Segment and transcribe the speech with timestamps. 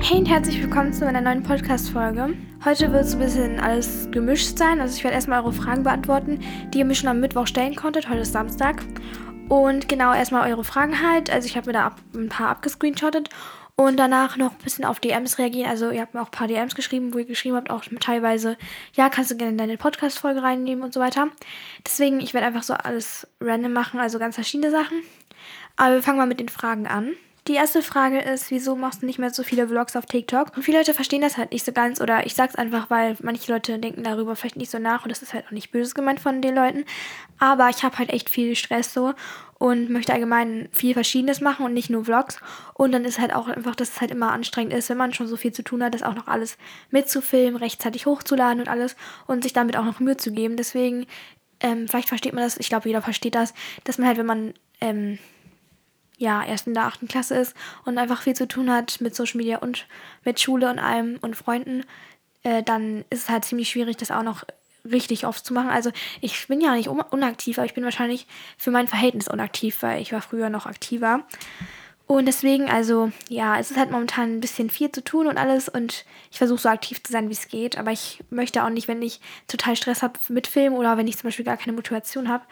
[0.00, 2.34] Hey und herzlich willkommen zu meiner neuen Podcast-Folge.
[2.64, 4.80] Heute wird es ein bisschen alles gemischt sein.
[4.80, 6.40] Also ich werde erstmal eure Fragen beantworten,
[6.72, 8.08] die ihr mir schon am Mittwoch stellen konntet.
[8.08, 8.82] Heute ist Samstag.
[9.48, 11.30] Und genau erstmal eure Fragen halt.
[11.30, 13.28] Also ich habe mir da ein paar abgescreenshottet
[13.76, 15.70] und danach noch ein bisschen auf DMs reagieren.
[15.70, 18.56] Also ihr habt mir auch ein paar DMs geschrieben, wo ihr geschrieben habt, auch teilweise,
[18.94, 21.28] ja, kannst du gerne deine Podcast-Folge reinnehmen und so weiter.
[21.86, 25.02] Deswegen, ich werde einfach so alles random machen, also ganz verschiedene Sachen.
[25.76, 27.14] Aber wir fangen mal mit den Fragen an.
[27.48, 30.54] Die erste Frage ist, wieso machst du nicht mehr so viele Vlogs auf TikTok?
[30.54, 33.50] Und viele Leute verstehen das halt nicht so ganz oder ich sag's einfach, weil manche
[33.50, 36.20] Leute denken darüber vielleicht nicht so nach und das ist halt auch nicht böses gemeint
[36.20, 36.84] von den Leuten.
[37.38, 39.14] Aber ich habe halt echt viel Stress so
[39.58, 42.38] und möchte allgemein viel Verschiedenes machen und nicht nur Vlogs.
[42.74, 45.26] Und dann ist halt auch einfach, dass es halt immer anstrengend ist, wenn man schon
[45.26, 46.58] so viel zu tun hat, das auch noch alles
[46.90, 48.94] mitzufilmen, rechtzeitig hochzuladen und alles
[49.26, 50.58] und sich damit auch noch Mühe zu geben.
[50.58, 51.06] Deswegen,
[51.60, 53.54] ähm, vielleicht versteht man das, ich glaube, jeder versteht das,
[53.84, 54.52] dass man halt, wenn man
[54.82, 55.18] ähm,
[56.18, 57.54] ja, erst in der achten Klasse ist
[57.84, 59.86] und einfach viel zu tun hat mit Social Media und
[60.24, 61.84] mit Schule und allem und Freunden,
[62.42, 64.44] äh, dann ist es halt ziemlich schwierig, das auch noch
[64.84, 65.70] richtig oft zu machen.
[65.70, 70.02] Also ich bin ja nicht unaktiv, aber ich bin wahrscheinlich für mein Verhältnis unaktiv, weil
[70.02, 71.24] ich war früher noch aktiver.
[72.06, 75.68] Und deswegen, also ja, es ist halt momentan ein bisschen viel zu tun und alles
[75.68, 77.76] und ich versuche so aktiv zu sein, wie es geht.
[77.76, 81.18] Aber ich möchte auch nicht, wenn ich total Stress habe mit Film oder wenn ich
[81.18, 82.44] zum Beispiel gar keine Motivation habe.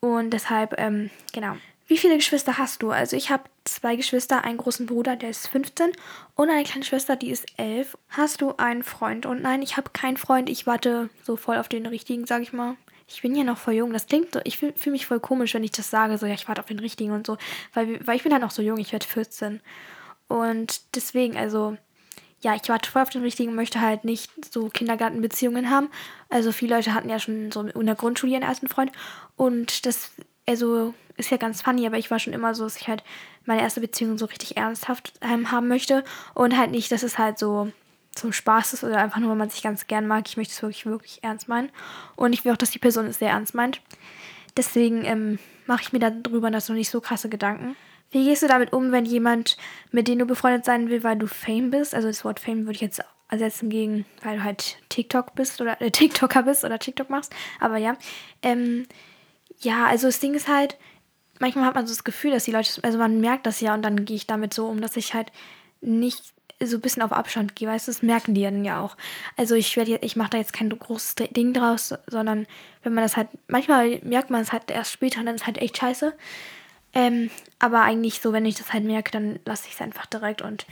[0.00, 1.56] Und deshalb, ähm, genau.
[1.86, 2.90] Wie viele Geschwister hast du?
[2.90, 5.92] Also ich habe zwei Geschwister, einen großen Bruder, der ist 15
[6.34, 7.98] und eine kleine Schwester, die ist 11.
[8.08, 9.26] Hast du einen Freund?
[9.26, 10.48] Und nein, ich habe keinen Freund.
[10.48, 12.76] Ich warte so voll auf den richtigen, sag ich mal.
[13.06, 13.92] Ich bin ja noch voll jung.
[13.92, 16.34] Das klingt so, ich fühle fühl mich voll komisch, wenn ich das sage, so ja,
[16.34, 17.36] ich warte auf den richtigen und so.
[17.74, 19.60] Weil, weil ich bin halt noch so jung, ich werde 14.
[20.28, 21.76] Und deswegen, also,
[22.40, 25.90] ja, ich warte voll auf den richtigen und möchte halt nicht so Kindergartenbeziehungen haben.
[26.30, 28.90] Also viele Leute hatten ja schon so in der Grundschule ihren ersten Freund.
[29.36, 30.12] Und das,
[30.48, 33.04] also ist ja ganz funny, aber ich war schon immer so, dass ich halt
[33.46, 37.38] meine erste Beziehung so richtig ernsthaft ähm, haben möchte und halt nicht, dass es halt
[37.38, 37.70] so
[38.14, 40.24] zum Spaß ist oder einfach nur, weil man sich ganz gern mag.
[40.26, 41.70] Ich möchte es wirklich, wirklich ernst meinen.
[42.16, 43.80] Und ich will auch, dass die Person es sehr ernst meint.
[44.56, 47.76] Deswegen ähm, mache ich mir darüber noch nicht so krasse Gedanken.
[48.10, 49.56] Wie gehst du damit um, wenn jemand,
[49.90, 51.94] mit dem du befreundet sein will, weil du Fame bist?
[51.94, 55.80] Also das Wort Fame würde ich jetzt ersetzen gegen, weil du halt TikTok bist oder
[55.80, 57.34] äh, TikToker bist oder TikTok machst.
[57.58, 57.96] Aber ja.
[58.42, 58.86] Ähm,
[59.64, 60.76] ja, also das Ding ist halt,
[61.40, 63.82] manchmal hat man so das Gefühl, dass die Leute, also man merkt das ja und
[63.82, 65.32] dann gehe ich damit so um, dass ich halt
[65.80, 68.96] nicht so ein bisschen auf Abstand gehe, weißt du, das merken die dann ja auch.
[69.36, 72.46] Also ich werde ich mache da jetzt kein großes Ding draus, sondern
[72.82, 75.58] wenn man das halt, manchmal merkt man es halt erst später und dann ist halt
[75.58, 76.14] echt scheiße.
[76.92, 80.42] Ähm, aber eigentlich so, wenn ich das halt merke, dann lasse ich es einfach direkt
[80.42, 80.64] und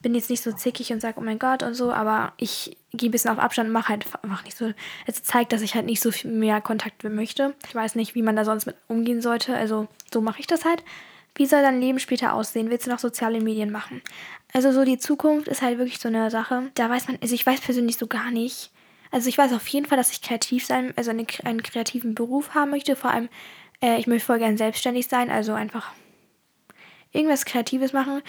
[0.00, 3.08] bin jetzt nicht so zickig und sage, oh mein Gott und so, aber ich gehe
[3.08, 4.72] ein bisschen auf Abstand und mache halt einfach nicht so.
[5.06, 7.54] Es zeigt, dass ich halt nicht so viel mehr Kontakt möchte.
[7.66, 9.56] Ich weiß nicht, wie man da sonst mit umgehen sollte.
[9.56, 10.84] Also so mache ich das halt.
[11.34, 12.70] Wie soll dein Leben später aussehen?
[12.70, 14.02] Willst du noch soziale Medien machen?
[14.52, 16.70] Also so die Zukunft ist halt wirklich so eine Sache.
[16.74, 18.70] Da weiß man, also ich weiß persönlich so gar nicht.
[19.10, 22.54] Also ich weiß auf jeden Fall, dass ich kreativ sein, also eine, einen kreativen Beruf
[22.54, 22.94] haben möchte.
[22.94, 23.28] Vor allem,
[23.82, 25.92] äh, ich möchte voll gern selbstständig sein, also einfach
[27.12, 28.22] irgendwas Kreatives machen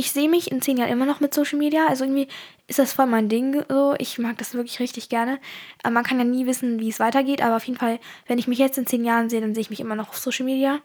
[0.00, 1.86] ich sehe mich in zehn Jahren immer noch mit Social Media.
[1.86, 2.26] Also irgendwie
[2.68, 3.94] ist das voll mein Ding so.
[3.98, 5.38] Ich mag das wirklich richtig gerne.
[5.82, 7.42] Aber man kann ja nie wissen, wie es weitergeht.
[7.42, 9.68] Aber auf jeden Fall, wenn ich mich jetzt in zehn Jahren sehe, dann sehe ich
[9.68, 10.80] mich immer noch auf Social Media.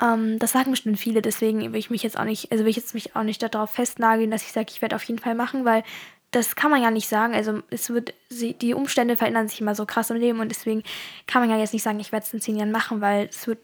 [0.00, 2.76] Ähm, das sagen bestimmt viele, deswegen will ich mich jetzt auch nicht, also will ich
[2.76, 5.64] jetzt mich auch nicht darauf festnageln, dass ich sage, ich werde auf jeden Fall machen,
[5.64, 5.82] weil
[6.30, 7.34] das kann man ja nicht sagen.
[7.34, 10.84] Also es wird, die Umstände verändern sich immer so krass im Leben und deswegen
[11.26, 13.48] kann man ja jetzt nicht sagen, ich werde es in zehn Jahren machen, weil es
[13.48, 13.58] wird,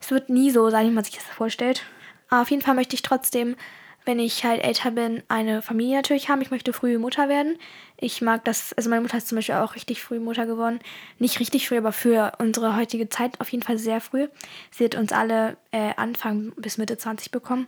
[0.00, 1.82] es wird nie so sein, wie man sich das vorstellt.
[2.28, 3.56] Aber auf jeden Fall möchte ich trotzdem
[4.04, 6.42] wenn ich halt älter bin, eine Familie natürlich haben.
[6.42, 7.56] Ich möchte früh Mutter werden.
[7.96, 10.80] Ich mag das, also meine Mutter ist zum Beispiel auch richtig früh Mutter geworden.
[11.18, 14.28] Nicht richtig früh, aber für unsere heutige Zeit auf jeden Fall sehr früh.
[14.70, 17.66] Sie hat uns alle äh, Anfang bis Mitte 20 bekommen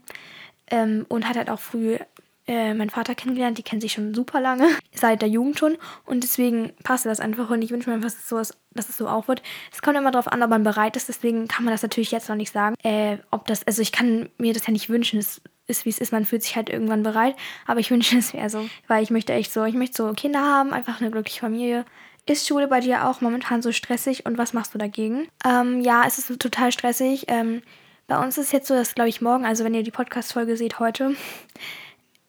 [0.70, 1.98] ähm, und hat halt auch früh
[2.46, 3.58] äh, meinen Vater kennengelernt.
[3.58, 5.78] Die kennen sich schon super lange, seit der Jugend schon.
[6.04, 7.50] Und deswegen passt das einfach.
[7.50, 8.36] Und ich wünsche mir einfach, dass es, so
[8.72, 9.42] dass es so auch wird.
[9.72, 11.08] Es kommt immer darauf an, ob man bereit ist.
[11.08, 12.76] Deswegen kann man das natürlich jetzt noch nicht sagen.
[12.82, 15.18] Äh, ob das, also ich kann mir das ja nicht wünschen.
[15.18, 16.12] Es ist, wie es ist.
[16.12, 17.36] Man fühlt sich halt irgendwann bereit.
[17.66, 18.68] Aber ich wünsche es wäre so.
[18.86, 21.84] Weil ich möchte echt so, ich möchte so Kinder haben, einfach eine glückliche Familie.
[22.28, 25.28] Ist Schule bei dir auch momentan so stressig und was machst du dagegen?
[25.44, 27.26] Ähm, ja, es ist total stressig.
[27.28, 27.62] Ähm,
[28.08, 30.80] bei uns ist jetzt so, dass, glaube ich, morgen, also wenn ihr die Podcast-Folge seht
[30.80, 31.14] heute,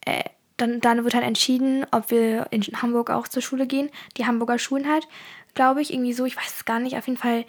[0.06, 0.24] äh,
[0.58, 3.90] dann, dann wird halt entschieden, ob wir in Hamburg auch zur Schule gehen.
[4.18, 5.08] Die Hamburger Schulen halt,
[5.54, 6.26] glaube ich, irgendwie so.
[6.26, 6.98] Ich weiß es gar nicht.
[6.98, 7.46] Auf jeden Fall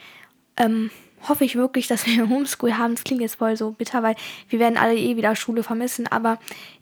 [0.59, 0.91] ähm,
[1.27, 2.95] hoffe ich wirklich, dass wir Homeschool haben.
[2.95, 4.17] Das klingt jetzt voll so bitter, weil
[4.49, 6.07] wir werden alle eh wieder Schule vermissen.
[6.07, 6.39] Aber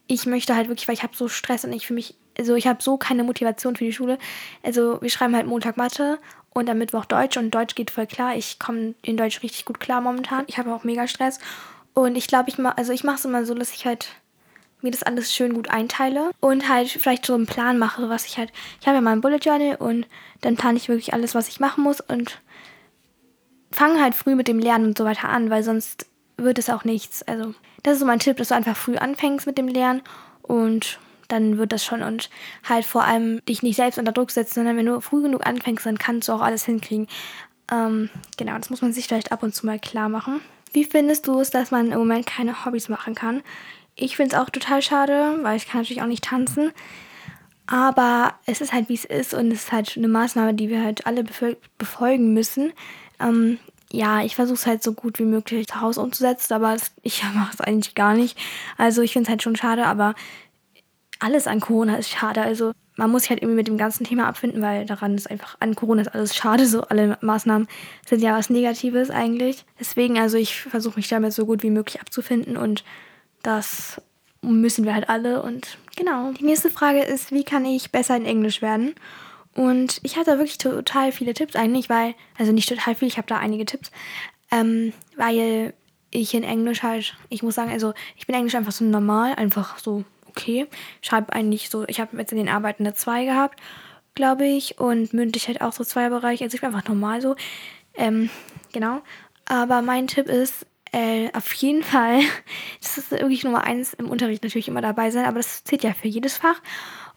[0.06, 2.66] ich möchte halt wirklich, weil ich habe so Stress und ich für mich, also ich
[2.66, 4.18] habe so keine Motivation für die Schule.
[4.62, 6.18] Also wir schreiben halt Montag Mathe
[6.50, 8.36] und am Mittwoch Deutsch und Deutsch geht voll klar.
[8.36, 10.44] Ich komme in Deutsch richtig gut klar momentan.
[10.46, 11.38] Ich habe auch mega Stress
[11.94, 14.08] und ich glaube, ich mache, also ich mache es immer so, dass ich halt
[14.82, 18.36] mir das alles schön gut einteile und halt vielleicht so einen Plan mache, was ich
[18.38, 18.52] halt.
[18.80, 20.06] Ich habe ja mein Bullet Journal und
[20.42, 22.40] dann plane ich wirklich alles, was ich machen muss und
[23.70, 26.84] fange halt früh mit dem Lernen und so weiter an, weil sonst wird es auch
[26.84, 27.22] nichts.
[27.22, 30.02] Also, das ist so mein Tipp, dass du einfach früh anfängst mit dem Lernen
[30.42, 30.98] und
[31.28, 32.30] dann wird das schon und
[32.68, 35.84] halt vor allem dich nicht selbst unter Druck setzen, sondern wenn du früh genug anfängst,
[35.84, 37.08] dann kannst du auch alles hinkriegen.
[37.72, 40.40] Ähm, genau, das muss man sich vielleicht ab und zu mal klar machen.
[40.72, 43.42] Wie findest du es, dass man im Moment keine Hobbys machen kann?
[43.96, 46.72] Ich finde es auch total schade, weil ich kann natürlich auch nicht tanzen.
[47.66, 50.84] Aber es ist halt, wie es ist und es ist halt eine Maßnahme, die wir
[50.84, 51.24] halt alle
[51.78, 52.72] befolgen müssen.
[53.20, 53.58] Ähm,
[53.92, 57.54] ja, ich versuche es halt so gut wie möglich zu Hause umzusetzen, aber ich mache
[57.54, 58.38] es eigentlich gar nicht.
[58.76, 60.14] Also ich finde es halt schon schade, aber
[61.18, 62.42] alles an Corona ist schade.
[62.42, 65.56] Also man muss sich halt irgendwie mit dem ganzen Thema abfinden, weil daran ist einfach,
[65.60, 66.66] an Corona ist alles schade.
[66.66, 67.68] So alle Maßnahmen
[68.06, 69.64] sind ja was Negatives eigentlich.
[69.78, 72.84] Deswegen, also ich versuche mich damit so gut wie möglich abzufinden und
[73.42, 74.00] das
[74.42, 75.42] müssen wir halt alle.
[75.42, 76.32] Und genau.
[76.32, 78.94] Die nächste Frage ist, wie kann ich besser in Englisch werden?
[79.56, 83.26] Und ich hatte wirklich total viele Tipps eigentlich, weil, also nicht total viel, ich habe
[83.26, 83.91] da einige Tipps,
[84.50, 85.73] ähm, weil
[86.11, 89.79] ich in Englisch halt, ich muss sagen, also ich bin Englisch einfach so normal, einfach
[89.79, 90.67] so okay.
[91.00, 93.58] Ich schreibe eigentlich so, ich habe jetzt in den Arbeiten eine 2 gehabt,
[94.14, 96.44] glaube ich, und mündlich halt auch so zwei Bereiche.
[96.44, 97.35] Also ich bin einfach normal so.
[97.94, 98.29] Ähm,
[98.73, 99.00] genau.
[99.47, 102.20] Aber mein Tipp ist, äh, auf jeden Fall,
[102.82, 105.94] das ist wirklich Nummer eins im Unterricht natürlich immer dabei sein, aber das zählt ja
[105.94, 106.61] für jedes Fach.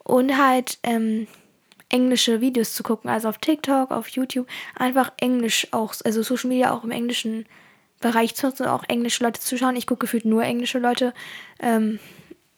[0.03, 1.27] Und halt ähm,
[1.89, 6.71] englische Videos zu gucken, also auf TikTok, auf YouTube, einfach Englisch auch, also Social Media
[6.71, 7.45] auch im englischen
[7.99, 9.75] Bereich zu nutzen, auch englische Leute zu schauen.
[9.75, 11.13] Ich gucke gefühlt nur englische Leute.
[11.59, 11.99] Ähm,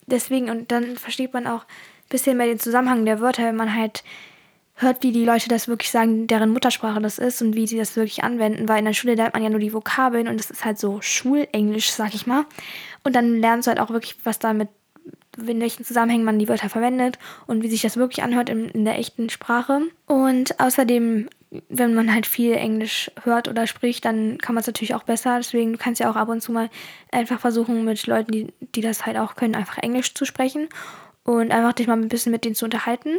[0.05, 3.75] deswegen, und dann versteht man auch ein bisschen mehr den Zusammenhang der Wörter, wenn man
[3.75, 4.03] halt
[4.75, 7.95] hört, wie die Leute das wirklich sagen, deren Muttersprache das ist und wie sie das
[7.95, 10.65] wirklich anwenden, weil in der Schule lernt man ja nur die Vokabeln und das ist
[10.65, 12.45] halt so Schulenglisch, sag ich mal.
[13.03, 14.69] Und dann lernst du halt auch wirklich, was damit,
[15.37, 18.85] in welchen Zusammenhängen man die Wörter verwendet und wie sich das wirklich anhört in, in
[18.85, 19.81] der echten Sprache.
[20.07, 21.29] Und außerdem
[21.69, 25.37] wenn man halt viel Englisch hört oder spricht, dann kann man es natürlich auch besser.
[25.37, 26.69] Deswegen, du kannst ja auch ab und zu mal
[27.11, 30.69] einfach versuchen, mit Leuten, die, die das halt auch können, einfach Englisch zu sprechen
[31.25, 33.17] und einfach dich mal ein bisschen mit denen zu unterhalten.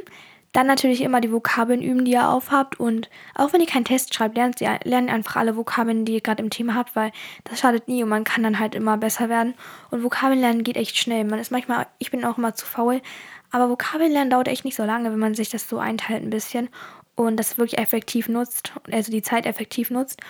[0.52, 2.78] Dann natürlich immer die Vokabeln üben, die ihr aufhabt.
[2.78, 6.20] Und auch wenn ihr keinen Test schreibt, lernt ihr lernt einfach alle Vokabeln, die ihr
[6.20, 7.12] gerade im Thema habt, weil
[7.44, 9.54] das schadet nie und man kann dann halt immer besser werden.
[9.90, 11.24] Und Vokabeln lernen geht echt schnell.
[11.24, 13.00] Man ist manchmal, ich bin auch immer zu faul,
[13.50, 16.30] aber Vokabeln lernen dauert echt nicht so lange, wenn man sich das so einteilt ein
[16.30, 16.68] bisschen
[17.14, 20.20] und das wirklich effektiv nutzt, also die Zeit effektiv nutzt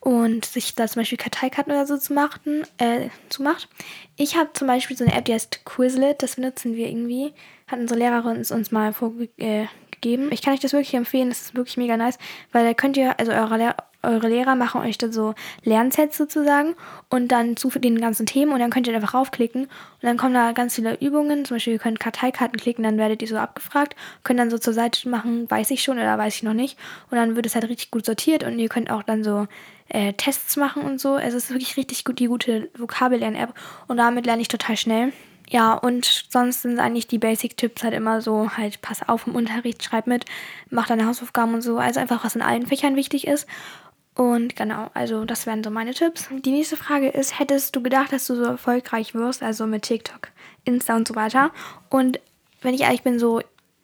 [0.00, 3.68] und sich da zum Beispiel Karteikarten oder so zu machen, äh, zu macht.
[4.16, 7.32] Ich habe zum Beispiel so eine App, die heißt Quizlet, das benutzen wir irgendwie,
[7.66, 10.30] hat unsere Lehrerin es uns mal vorgegeben.
[10.30, 12.18] Ich kann euch das wirklich empfehlen, das ist wirklich mega nice,
[12.52, 16.74] weil da könnt ihr, also eure Lehrer eure Lehrer machen euch dann so Lernsets sozusagen
[17.08, 20.34] und dann zu den ganzen Themen und dann könnt ihr einfach raufklicken und dann kommen
[20.34, 21.44] da ganz viele Übungen.
[21.44, 24.74] Zum Beispiel, ihr könnt Karteikarten klicken, dann werdet ihr so abgefragt, könnt dann so zur
[24.74, 26.78] Seite machen, weiß ich schon oder weiß ich noch nicht.
[27.10, 29.46] Und dann wird es halt richtig gut sortiert und ihr könnt auch dann so
[29.88, 31.14] äh, Tests machen und so.
[31.14, 33.54] Also es ist wirklich richtig gut, die gute Vokabellern-App
[33.88, 35.12] und damit lerne ich total schnell.
[35.50, 39.84] Ja, und sonst sind eigentlich die Basic-Tipps halt immer so, halt pass auf im Unterricht,
[39.84, 40.24] schreib mit,
[40.70, 41.78] mach deine Hausaufgaben und so.
[41.78, 43.46] Also einfach, was in allen Fächern wichtig ist.
[44.14, 46.28] Und genau, also das wären so meine Tipps.
[46.30, 50.28] Die nächste Frage ist, hättest du gedacht, dass du so erfolgreich wirst, also mit TikTok,
[50.64, 51.50] Insta und so weiter?
[51.90, 52.20] Und
[52.62, 53.40] wenn ich ehrlich bin, so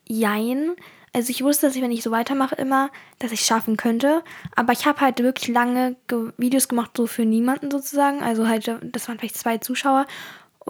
[0.06, 0.72] jein.
[1.12, 4.22] Also ich wusste, dass ich, wenn ich so weitermache immer, dass ich schaffen könnte.
[4.54, 8.22] Aber ich habe halt wirklich lange ge Videos gemacht, so für niemanden sozusagen.
[8.22, 10.06] Also halt, das waren vielleicht zwei Zuschauer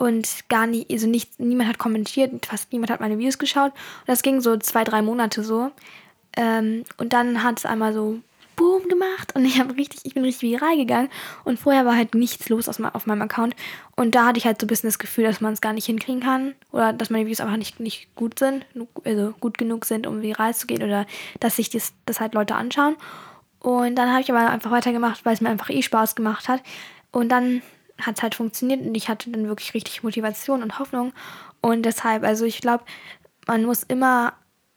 [0.01, 3.73] und gar nicht, also nicht, niemand hat kommentiert, fast niemand hat meine Videos geschaut.
[3.73, 5.73] Und das ging so zwei, drei Monate so.
[6.39, 8.19] Ähm, und dann hat es einmal so
[8.57, 11.09] Boom gemacht und ich habe richtig, ich bin richtig viral gegangen
[11.45, 13.55] und vorher war halt nichts los auf meinem Account
[13.97, 15.87] und da hatte ich halt so ein bisschen das Gefühl, dass man es gar nicht
[15.87, 18.67] hinkriegen kann oder dass meine Videos einfach nicht, nicht gut sind,
[19.05, 21.07] also gut genug sind, um viral zu gehen oder
[21.41, 22.97] dass sich das, das halt Leute anschauen.
[23.61, 26.63] Und dann habe ich aber einfach weitergemacht, weil es mir einfach eh Spaß gemacht hat.
[27.13, 27.63] Und dann
[28.07, 31.13] hat es halt funktioniert und ich hatte dann wirklich richtig Motivation und Hoffnung.
[31.61, 32.85] Und deshalb, also ich glaube,
[33.47, 34.35] man muss immer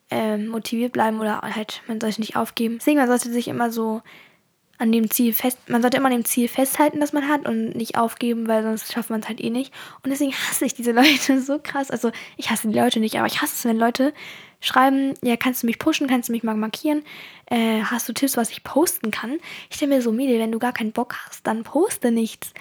[0.10, 2.78] ähm, motiviert bleiben oder halt, man sollte nicht aufgeben.
[2.80, 4.02] Deswegen, man sollte sich immer so
[4.80, 7.76] an dem Ziel fest, man sollte immer an dem Ziel festhalten, das man hat und
[7.76, 9.74] nicht aufgeben, weil sonst schafft man es halt eh nicht.
[10.04, 11.92] Und deswegen hasse ich diese Leute so krass.
[11.92, 14.14] Also ich hasse die Leute nicht, aber ich hasse es, wenn Leute
[14.60, 17.04] schreiben, ja, kannst du mich pushen, kannst du mich mal markieren,
[17.48, 19.38] äh, hast du Tipps, was ich posten kann?
[19.70, 22.54] Ich denke mir so, Mädel, wenn du gar keinen Bock hast, dann poste nichts.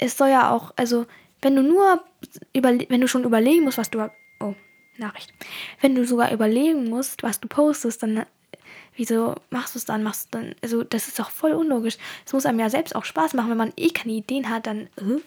[0.00, 1.06] Es soll ja auch, also
[1.42, 2.02] wenn du nur,
[2.52, 4.10] wenn du schon überlegen musst, was du
[5.00, 5.32] Nachricht.
[5.80, 8.24] Wenn du sogar überlegen musst, was du postest, dann
[8.94, 10.02] wieso machst du es dann?
[10.02, 10.54] Machst du dann?
[10.62, 11.96] Also, das ist doch voll unlogisch.
[12.24, 14.82] Es muss einem ja selbst auch Spaß machen, wenn man eh keine Ideen hat, dann.
[14.96, 15.20] Äh,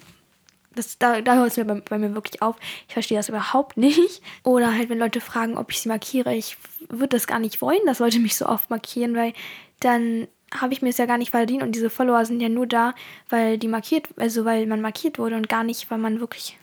[0.75, 2.55] Das, da, da hört es mir bei, bei, mir wirklich auf.
[2.87, 4.21] Ich verstehe das überhaupt nicht.
[4.43, 6.33] Oder halt, wenn Leute fragen, ob ich sie markiere.
[6.33, 6.57] Ich
[6.89, 9.33] würde das gar nicht wollen, dass Leute mich so oft markieren, weil
[9.79, 10.27] dann
[10.59, 12.93] habe ich mir es ja gar nicht verdient und diese Follower sind ja nur da,
[13.29, 16.57] weil die markiert, also weil man markiert wurde und gar nicht, weil man wirklich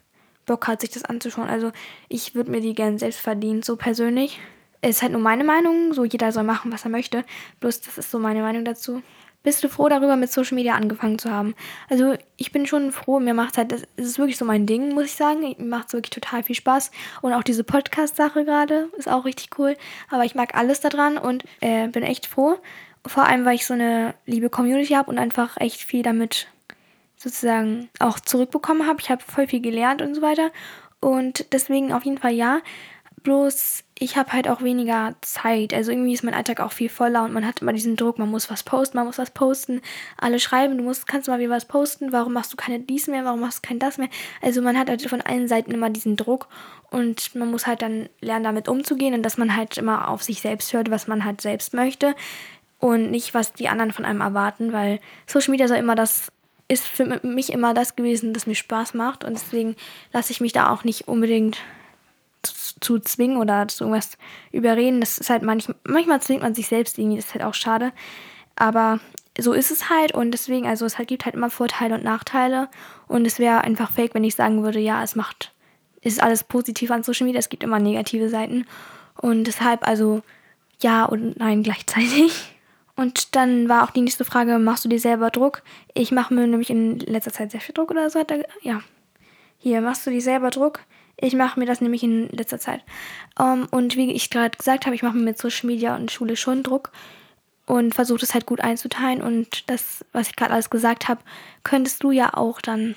[0.46, 1.48] Bock hat, sich das anzuschauen.
[1.48, 1.72] Also
[2.08, 4.40] ich würde mir die gerne selbst verdienen, so persönlich.
[4.80, 7.24] Es ist halt nur meine Meinung, so jeder soll machen, was er möchte.
[7.60, 9.02] Bloß das ist so meine Meinung dazu.
[9.42, 11.54] Bist du froh darüber, mit Social Media angefangen zu haben?
[11.88, 15.06] Also ich bin schon froh, mir macht halt, das ist wirklich so mein Ding, muss
[15.06, 15.40] ich sagen.
[15.40, 16.90] Mir macht es wirklich total viel Spaß.
[17.22, 19.76] Und auch diese Podcast-Sache gerade ist auch richtig cool.
[20.10, 22.58] Aber ich mag alles daran und äh, bin echt froh.
[23.06, 26.48] Vor allem, weil ich so eine liebe Community habe und einfach echt viel damit
[27.16, 29.00] sozusagen auch zurückbekommen habe.
[29.00, 30.50] Ich habe voll viel gelernt und so weiter.
[31.00, 32.60] Und deswegen auf jeden Fall ja.
[33.22, 35.74] Bloß ich habe halt auch weniger Zeit.
[35.74, 38.30] Also irgendwie ist mein Alltag auch viel voller und man hat immer diesen Druck, man
[38.30, 39.82] muss was posten, man muss was posten.
[40.16, 43.26] Alle schreiben, du musst, kannst mal wieder was posten, warum machst du keine dies mehr,
[43.26, 44.08] warum machst du kein das mehr?
[44.40, 46.48] Also man hat halt von allen Seiten immer diesen Druck
[46.90, 50.40] und man muss halt dann lernen, damit umzugehen und dass man halt immer auf sich
[50.40, 52.14] selbst hört, was man halt selbst möchte
[52.80, 56.32] und nicht, was die anderen von einem erwarten, weil Social Media soll immer das
[56.66, 59.74] ist für mich immer das gewesen, das mir Spaß macht und deswegen
[60.12, 61.58] lasse ich mich da auch nicht unbedingt
[62.42, 64.16] zu zwingen oder zu irgendwas
[64.52, 65.00] überreden.
[65.00, 67.92] Das ist halt manchmal, manchmal zwingt man sich selbst irgendwie, das ist halt auch schade.
[68.54, 69.00] Aber
[69.36, 72.68] so ist es halt und deswegen, also es halt, gibt halt immer Vorteile und Nachteile
[73.08, 75.52] und es wäre einfach fake, wenn ich sagen würde, ja, es macht,
[76.02, 78.66] es ist alles positiv an Social Media, es gibt immer negative Seiten
[79.16, 80.22] und deshalb also
[80.80, 82.54] ja und nein gleichzeitig.
[83.00, 85.62] Und dann war auch die nächste Frage, machst du dir selber Druck?
[85.94, 88.20] Ich mache mir nämlich in letzter Zeit sehr viel Druck oder so.
[88.20, 88.82] Hat er, ja.
[89.56, 90.80] Hier, machst du dir selber Druck?
[91.16, 92.82] Ich mache mir das nämlich in letzter Zeit.
[93.38, 96.10] Um, ähm, und wie ich gerade gesagt habe, ich mache mir mit Social Media und
[96.10, 96.92] Schule schon Druck
[97.64, 99.22] und versuche das halt gut einzuteilen.
[99.22, 101.22] Und das, was ich gerade alles gesagt habe,
[101.64, 102.96] könntest du ja auch dann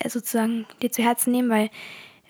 [0.00, 1.70] äh, sozusagen dir zu Herzen nehmen, weil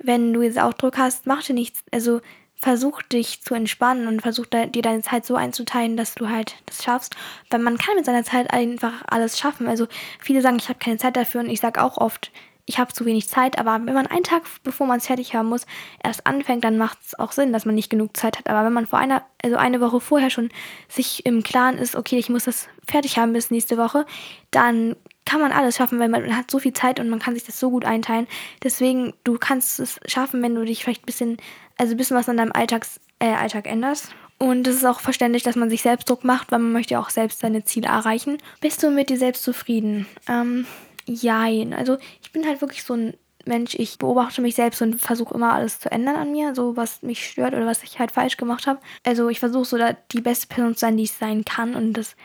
[0.01, 1.83] wenn du jetzt auch Druck hast, mach dir nichts.
[1.91, 2.21] Also
[2.67, 6.83] versuch dich zu entspannen und versuch dir deine Zeit so einzuteilen, dass du halt das
[6.83, 7.15] schaffst.
[7.49, 9.69] Weil man kann mit seiner Zeit einfach alles schaffen.
[9.69, 9.87] Also
[10.19, 12.33] viele sagen, ich habe keine Zeit dafür und ich sage auch oft,
[12.65, 15.49] ich habe zu wenig Zeit, aber wenn man einen Tag, bevor man es fertig haben
[15.49, 15.65] muss,
[16.03, 18.51] erst anfängt, dann macht es auch Sinn, dass man nicht genug Zeit hat.
[18.51, 20.51] Aber wenn man vor einer, also eine Woche vorher schon
[20.89, 24.07] sich im Klaren ist, okay, ich muss das fertig haben bis nächste Woche,
[24.51, 24.97] dann
[25.27, 27.61] kann man alles schaffen, weil man hat so viel Zeit und man kann sich das
[27.61, 28.27] so gut einteilen.
[28.63, 31.37] Deswegen, du kannst es schaffen, wenn du dich vielleicht ein bisschen,
[31.77, 34.15] also ein bisschen was an deinem Alltags, äh, Alltag änderst.
[34.39, 37.01] Und es ist auch verständlich, dass man sich selbst Druck macht, weil man möchte ja
[37.01, 38.39] auch selbst seine Ziele erreichen.
[38.61, 40.07] Bist du mit dir selbst zufrieden?
[40.29, 40.67] Ähm,
[41.07, 41.73] Jein.
[41.73, 43.15] Also ich bin halt wirklich so ein
[43.45, 47.03] Mensch, ich beobachte mich selbst und versuche immer alles zu ändern an mir, so was
[47.03, 48.81] mich stört oder was ich halt falsch gemacht habe.
[49.05, 51.93] Also ich versuche so da die beste Person zu sein, die ich sein kann und
[51.93, 52.17] das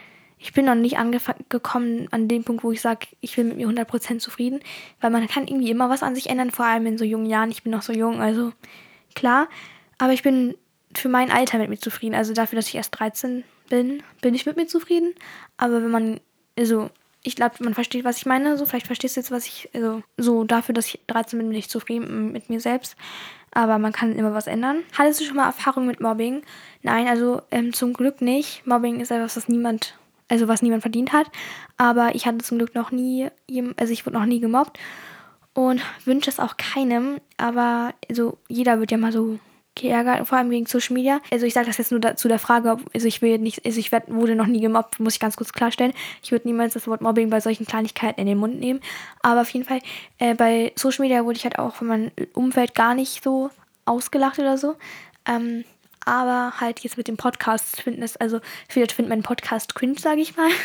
[0.41, 3.67] ich bin noch nicht angekommen an dem Punkt, wo ich sage, ich bin mit mir
[3.67, 4.60] 100% zufrieden,
[5.00, 7.51] weil man kann irgendwie immer was an sich ändern, vor allem in so jungen Jahren.
[7.51, 8.51] Ich bin noch so jung, also
[9.13, 9.48] klar,
[10.00, 10.55] aber ich bin
[10.95, 12.15] für mein Alter mit mir zufrieden.
[12.15, 15.13] Also dafür, dass ich erst 13 bin, bin ich mit mir zufrieden.
[15.57, 16.19] Aber wenn man,
[16.57, 16.89] also
[17.24, 18.57] ich glaube, man versteht, was ich meine.
[18.57, 21.57] So, vielleicht verstehst du jetzt, was ich, also, so dafür, dass ich 13 bin, bin
[21.57, 22.95] ich zufrieden mit mir selbst.
[23.51, 24.83] Aber man kann immer was ändern.
[24.98, 26.41] Hattest du schon mal Erfahrung mit Mobbing?
[26.81, 28.65] Nein, also ähm, zum Glück nicht.
[28.65, 29.95] Mobbing ist etwas, was niemand,
[30.31, 31.27] also was niemand verdient hat.
[31.77, 33.29] Aber ich hatte zum Glück noch nie,
[33.77, 34.79] also ich wurde noch nie gemobbt
[35.53, 37.19] und wünsche es auch keinem.
[37.38, 39.38] Aber also jeder wird ja mal so
[39.75, 41.19] geärgert, vor allem wegen Social Media.
[41.31, 43.91] Also ich sage das jetzt nur zu der Frage, also ich will nicht, also ich
[43.91, 45.93] werd, wurde noch nie gemobbt, muss ich ganz kurz klarstellen.
[46.23, 48.79] Ich würde niemals das Wort Mobbing bei solchen Kleinigkeiten in den Mund nehmen.
[49.21, 49.79] Aber auf jeden Fall,
[50.17, 53.50] äh, bei Social Media wurde ich halt auch von meinem Umfeld gar nicht so
[53.85, 54.75] ausgelacht oder so.
[55.25, 55.65] Ähm,
[56.05, 60.22] aber halt jetzt mit dem Podcast finden es, also viele finden meinen Podcast cringe, sage
[60.22, 60.50] ich mal.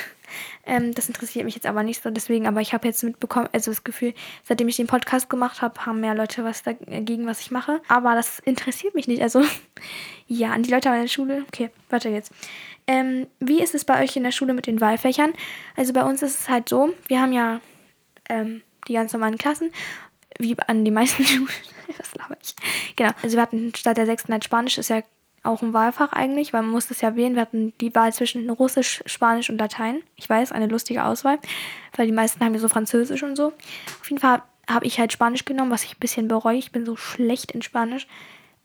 [0.65, 3.71] Ähm, das interessiert mich jetzt aber nicht so, deswegen, aber ich habe jetzt mitbekommen, also
[3.71, 4.13] das Gefühl,
[4.43, 7.81] seitdem ich den Podcast gemacht habe, haben mehr Leute was dagegen, was ich mache.
[7.87, 9.23] Aber das interessiert mich nicht.
[9.23, 9.45] Also,
[10.27, 11.45] ja, an die Leute an der Schule.
[11.47, 12.33] Okay, weiter jetzt.
[12.89, 15.33] Ähm, wie ist es bei euch in der Schule mit den Wahlfächern?
[15.77, 17.61] Also bei uns ist es halt so, wir haben ja
[18.29, 19.73] ähm, die ganz normalen Klassen,
[20.39, 21.49] wie an den meisten Schulen.
[21.99, 22.55] was laber ich?
[22.97, 25.03] Genau, also wir hatten statt der sechsten halt Spanisch, ist ja
[25.47, 27.35] auch ein Wahlfach eigentlich, weil man muss das ja wählen.
[27.35, 30.03] Wir hatten die Wahl zwischen Russisch, Spanisch und Latein.
[30.17, 31.39] Ich weiß, eine lustige Auswahl,
[31.97, 33.53] weil die meisten haben ja so Französisch und so.
[34.01, 36.57] Auf jeden Fall habe ich halt Spanisch genommen, was ich ein bisschen bereue.
[36.57, 38.07] Ich bin so schlecht in Spanisch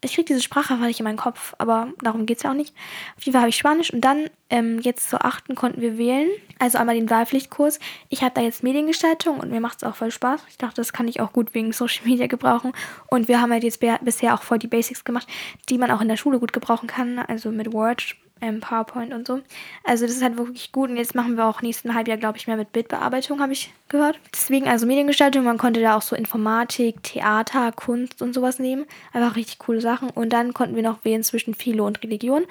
[0.02, 2.54] ich kriege diese Sprache einfach nicht in meinen Kopf, aber darum geht es ja auch
[2.54, 2.74] nicht.
[3.16, 6.28] Auf jeden Fall habe ich Spanisch und dann, ähm, jetzt zur achten konnten wir wählen.
[6.58, 7.78] Also einmal den Wahlpflichtkurs.
[8.08, 10.42] Ich habe da jetzt Mediengestaltung und mir macht es auch voll Spaß.
[10.48, 12.72] Ich dachte, das kann ich auch gut wegen Social Media gebrauchen.
[13.08, 15.28] Und wir haben halt jetzt bisher auch voll die Basics gemacht,
[15.68, 17.18] die man auch in der Schule gut gebrauchen kann.
[17.18, 19.40] Also mit Word, ähm, PowerPoint und so.
[19.84, 22.46] Also das ist halt wirklich gut und jetzt machen wir auch nächsten Halbjahr, glaube ich,
[22.46, 24.18] mehr mit Bildbearbeitung, habe ich gehört.
[24.34, 28.84] Deswegen also Mediengestaltung, man konnte da auch so Informatik, Theater, Kunst und sowas nehmen.
[29.12, 30.10] Einfach richtig coole Sachen.
[30.10, 32.44] Und dann konnten wir noch wählen zwischen Philo und Religion.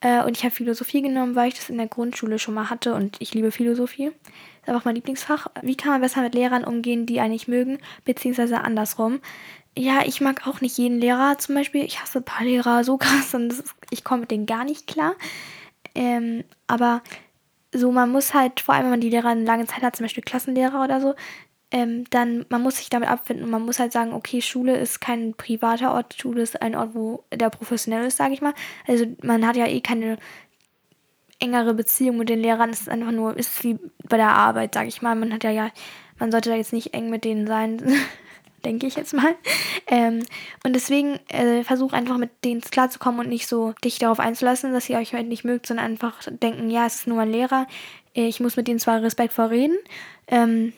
[0.00, 2.94] Äh, und ich habe Philosophie genommen, weil ich das in der Grundschule schon mal hatte
[2.94, 4.06] und ich liebe Philosophie.
[4.62, 5.48] Ist einfach mein Lieblingsfach.
[5.62, 9.20] Wie kann man besser mit Lehrern umgehen, die einen nicht mögen, beziehungsweise andersrum?
[9.76, 11.84] Ja, ich mag auch nicht jeden Lehrer zum Beispiel.
[11.84, 14.86] Ich hasse ein paar Lehrer so krass und ist, ich komme mit denen gar nicht
[14.86, 15.14] klar.
[15.94, 17.02] Ähm, aber
[17.72, 20.04] so, man muss halt, vor allem wenn man die Lehrer eine lange Zeit hat, zum
[20.04, 21.14] Beispiel Klassenlehrer oder so,
[21.70, 25.00] ähm, dann man muss sich damit abfinden und man muss halt sagen, okay, Schule ist
[25.00, 28.54] kein privater Ort, Schule ist ein Ort, wo der professionell ist, sage ich mal.
[28.86, 30.16] Also man hat ja eh keine
[31.38, 33.78] engere Beziehung mit den Lehrern, es ist einfach nur, ist wie
[34.08, 35.14] bei der Arbeit, sage ich mal.
[35.16, 35.70] Man hat ja ja,
[36.18, 37.82] man sollte da jetzt nicht eng mit denen sein.
[38.66, 39.34] denke ich jetzt mal.
[39.86, 40.24] Ähm,
[40.64, 44.88] und deswegen äh, versuch einfach mit denen klarzukommen und nicht so dich darauf einzulassen, dass
[44.90, 47.66] ihr euch halt nicht mögt, sondern einfach denken, ja, es ist nur ein Lehrer.
[48.12, 49.76] Ich muss mit denen zwar respektvoll reden,
[50.26, 50.72] ähm,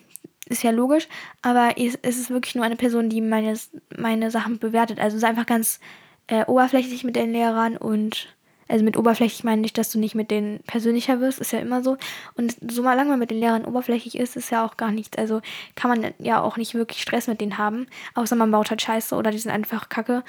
[0.46, 1.08] ist ja logisch,
[1.40, 3.58] aber es, ist wirklich nur eine Person, die meine,
[3.96, 4.98] meine Sachen bewertet.
[4.98, 5.80] Also ist einfach ganz
[6.26, 8.28] äh, oberflächlich mit den Lehrern und
[8.68, 11.82] also mit oberflächlich meine ich, dass du nicht mit denen persönlicher wirst, ist ja immer
[11.82, 11.96] so.
[12.36, 15.16] Und so lange man mit den Lehrern oberflächlich ist, ist ja auch gar nichts.
[15.16, 15.40] Also
[15.74, 17.86] kann man ja auch nicht wirklich Stress mit denen haben.
[18.14, 20.22] Außer man baut halt Scheiße oder die sind einfach kacke.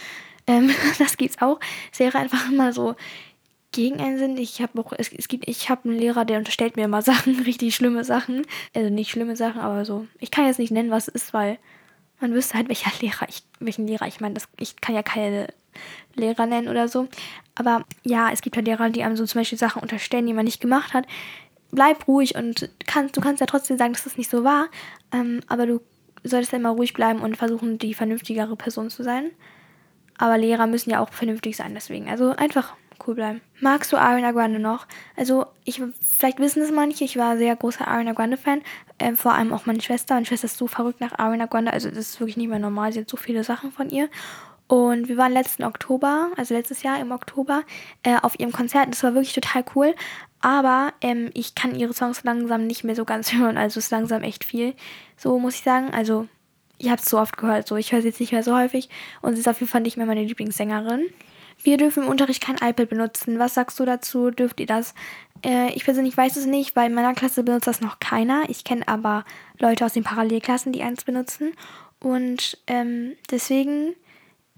[0.48, 1.60] Ähm, das geht's auch.
[1.92, 2.96] Es wäre einfach immer so
[3.72, 4.38] gegen einen Sinn.
[4.38, 7.42] Ich habe auch, es, es gibt, ich habe einen Lehrer, der unterstellt mir immer Sachen,
[7.42, 8.46] richtig schlimme Sachen.
[8.74, 10.08] Also nicht schlimme Sachen, aber so.
[10.20, 11.60] Ich kann jetzt nicht nennen, was es ist, weil
[12.22, 14.40] man wüsste halt, welcher Lehrer ich, welchen Lehrer ich meine.
[14.58, 15.48] Ich kann ja keine
[16.16, 17.08] Lehrer nennen oder so.
[17.56, 20.46] Aber ja, es gibt halt Lehrer, die einem so zum Beispiel Sachen unterstellen, die man
[20.46, 21.06] nicht gemacht hat.
[21.72, 24.68] Bleib ruhig und kannst, du kannst ja trotzdem sagen, dass das nicht so war.
[25.12, 25.82] Ähm, aber du
[26.24, 29.32] solltest ja immer ruhig bleiben und versuchen, die vernünftigere Person zu sein.
[30.18, 32.10] Aber Lehrer müssen ja auch vernünftig sein, deswegen.
[32.10, 32.76] Also einfach
[33.08, 33.42] cool bleiben.
[33.60, 34.88] Magst du Ariana Grande noch?
[35.16, 38.62] Also, ich, vielleicht wissen es manche, ich war sehr großer Ariana Grande-Fan.
[39.00, 40.16] Ähm, vor allem auch meine Schwester.
[40.16, 41.72] Meine Schwester ist so verrückt nach Ariana Grande.
[41.72, 42.92] Also, das ist wirklich nicht mehr normal.
[42.92, 44.10] Sie hat so viele Sachen von ihr.
[44.70, 47.64] Und wir waren letzten Oktober, also letztes Jahr im Oktober,
[48.04, 48.90] äh, auf ihrem Konzert.
[48.92, 49.96] Das war wirklich total cool.
[50.42, 53.58] Aber ähm, ich kann ihre Songs langsam nicht mehr so ganz hören.
[53.58, 54.76] Also es ist langsam echt viel.
[55.18, 55.90] So muss ich sagen.
[55.92, 56.28] Also
[56.78, 57.68] ich habe es so oft gehört.
[57.68, 58.90] So ich höre sie jetzt nicht mehr so häufig.
[59.24, 61.08] Und sie ist auf jeden Fall nicht mehr meine Lieblingssängerin.
[61.64, 63.40] Wir dürfen im Unterricht kein iPad benutzen.
[63.40, 64.30] Was sagst du dazu?
[64.30, 64.94] Dürft ihr das?
[65.44, 68.44] Äh, ich persönlich weiß es nicht, weil in meiner Klasse benutzt das noch keiner.
[68.50, 69.26] Ich kenne aber
[69.58, 71.54] Leute aus den Parallelklassen, die eins benutzen.
[72.00, 73.96] Und ähm, deswegen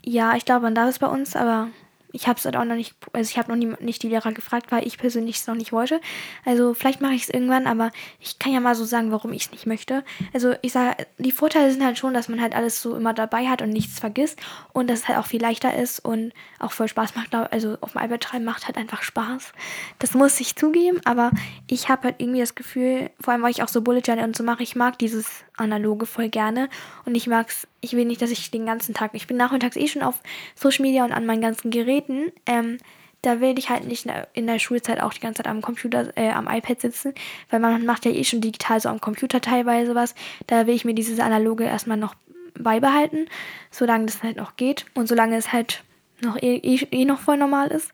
[0.04, 1.68] ja, ich glaube, man darf es bei uns, aber
[2.14, 4.32] ich habe es halt auch noch nicht, also ich habe noch nie, nicht die Lehrer
[4.32, 6.02] gefragt, weil ich persönlich es noch nicht wollte.
[6.46, 9.44] Also vielleicht mache ich es irgendwann, aber ich kann ja mal so sagen, warum ich
[9.44, 10.04] es nicht möchte.
[10.34, 13.48] Also ich sage, die Vorteile sind halt schon, dass man halt alles so immer dabei
[13.48, 14.40] hat und nichts vergisst
[14.74, 17.34] und dass es halt auch viel leichter ist und auch voll Spaß macht.
[17.34, 19.54] Also auf dem iPad schreiben macht halt einfach Spaß.
[20.00, 21.32] Das muss ich zugeben, aber
[21.68, 24.36] ich habe halt irgendwie das Gefühl, vor allem weil ich auch so Bullet Journal und
[24.36, 26.70] so mache, ich mag dieses analoge voll gerne
[27.06, 29.76] und ich mag es, ich will nicht, dass ich den ganzen Tag, ich bin nachmittags
[29.76, 30.22] eh schon auf
[30.56, 32.78] Social Media und an meinen ganzen Geräten, ähm,
[33.22, 36.32] da will ich halt nicht in der Schulzeit auch die ganze Zeit am Computer, äh,
[36.32, 37.14] am iPad sitzen,
[37.50, 40.16] weil man macht ja eh schon digital so am Computer teilweise was.
[40.48, 42.16] Da will ich mir dieses Analoge erstmal noch
[42.58, 43.28] beibehalten,
[43.70, 45.84] solange das halt noch geht und solange es halt
[46.22, 47.92] noch eh, eh, eh noch voll normal ist.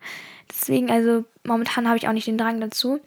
[0.49, 2.99] Deswegen, also momentan habe ich auch nicht den Drang dazu.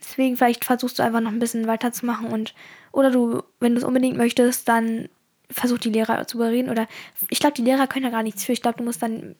[0.00, 2.54] Deswegen vielleicht versuchst du einfach noch ein bisschen weiterzumachen und
[2.92, 5.08] oder du, wenn du es unbedingt möchtest, dann
[5.50, 6.86] versuch die Lehrer zu überreden oder
[7.28, 8.52] ich glaube, die Lehrer können da gar nichts für.
[8.52, 9.36] Ich glaube, du musst dann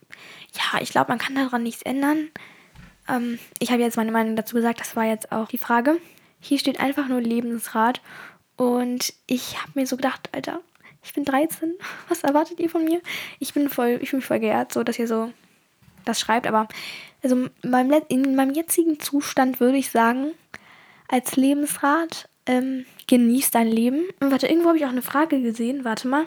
[0.52, 2.28] ja, ich glaube, man kann daran nichts ändern.
[3.08, 6.00] Ähm, ich habe jetzt meine Meinung dazu gesagt, das war jetzt auch die Frage.
[6.40, 8.00] Hier steht einfach nur Lebensrat
[8.56, 10.60] und ich habe mir so gedacht, Alter,
[11.02, 11.74] ich bin 13,
[12.08, 13.00] was erwartet ihr von mir?
[13.38, 15.32] Ich bin voll, ich bin voll geehrt, so dass ihr so
[16.04, 16.68] das schreibt, aber
[17.22, 20.32] also in meinem, in meinem jetzigen Zustand würde ich sagen,
[21.08, 24.04] als Lebensrat, ähm, genieß dein Leben.
[24.20, 25.84] Und warte, irgendwo habe ich auch eine Frage gesehen.
[25.84, 26.26] Warte mal.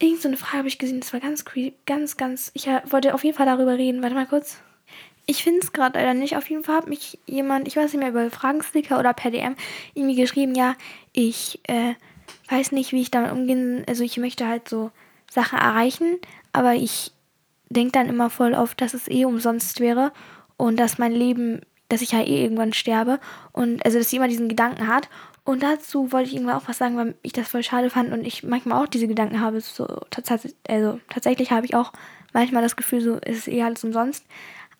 [0.00, 1.00] Irgend so eine Frage habe ich gesehen.
[1.00, 1.76] Das war ganz creepy.
[1.86, 2.50] Ganz, ganz.
[2.54, 4.02] Ich äh, wollte auf jeden Fall darüber reden.
[4.02, 4.58] Warte mal kurz.
[5.26, 6.36] Ich finde es gerade leider nicht.
[6.36, 9.56] Auf jeden Fall hat mich jemand, ich weiß nicht mehr, über Fragensticker oder per DM
[9.94, 10.74] irgendwie geschrieben, ja,
[11.12, 11.94] ich äh,
[12.48, 13.84] weiß nicht, wie ich damit umgehen.
[13.86, 14.90] Also ich möchte halt so
[15.30, 16.18] Sachen erreichen,
[16.52, 17.12] aber ich
[17.68, 20.12] denke dann immer voll auf, dass es eh umsonst wäre
[20.56, 23.18] und dass mein Leben dass ich ja eh irgendwann sterbe
[23.52, 25.08] und also dass sie immer diesen Gedanken hat
[25.48, 28.26] und dazu wollte ich irgendwann auch was sagen, weil ich das voll schade fand und
[28.26, 29.86] ich manchmal auch diese Gedanken habe, so
[30.68, 31.92] also tatsächlich habe ich auch
[32.34, 34.26] manchmal das Gefühl, so ist es eh alles umsonst.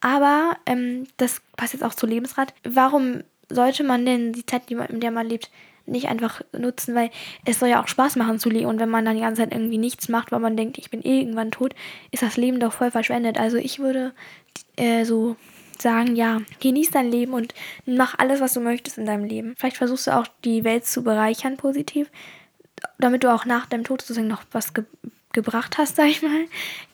[0.00, 2.52] Aber ähm, das passt jetzt auch zu Lebensrat.
[2.64, 5.50] Warum sollte man denn die Zeit, in der man lebt,
[5.86, 7.10] nicht einfach nutzen, weil
[7.46, 9.52] es soll ja auch Spaß machen zu leben und wenn man dann die ganze Zeit
[9.52, 11.74] irgendwie nichts macht, weil man denkt, ich bin eh irgendwann tot,
[12.10, 13.38] ist das Leben doch voll verschwendet.
[13.40, 14.12] Also ich würde
[14.76, 15.36] äh, so
[15.82, 17.54] sagen, ja, genieß dein Leben und
[17.86, 19.54] mach alles, was du möchtest in deinem Leben.
[19.58, 22.10] Vielleicht versuchst du auch die Welt zu bereichern positiv,
[22.98, 24.84] damit du auch nach deinem Tod sozusagen noch was ge
[25.34, 26.46] gebracht hast, sag ich mal,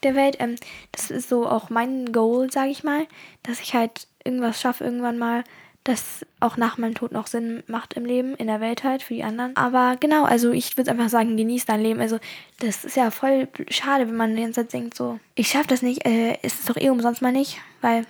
[0.02, 0.36] der Welt.
[0.40, 0.56] Ähm,
[0.92, 3.06] das ist so auch mein Goal, sag ich mal,
[3.44, 5.44] dass ich halt irgendwas schaffe irgendwann mal,
[5.84, 9.12] das auch nach meinem Tod noch Sinn macht im Leben, in der Welt halt, für
[9.12, 9.54] die anderen.
[9.54, 12.00] Aber genau, also ich würde einfach sagen, genieß dein Leben.
[12.00, 12.18] Also
[12.58, 15.82] das ist ja voll schade, wenn man die ganze Zeit denkt, so, ich schaffe das
[15.82, 18.06] nicht, äh, ist es doch eh umsonst mal nicht, weil